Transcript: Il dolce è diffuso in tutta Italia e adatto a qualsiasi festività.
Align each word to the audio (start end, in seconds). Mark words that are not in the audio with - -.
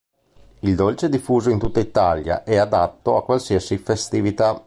Il 0.61 0.73
dolce 0.75 1.05
è 1.05 1.09
diffuso 1.09 1.51
in 1.51 1.59
tutta 1.59 1.79
Italia 1.79 2.43
e 2.43 2.57
adatto 2.57 3.17
a 3.17 3.23
qualsiasi 3.23 3.77
festività. 3.77 4.59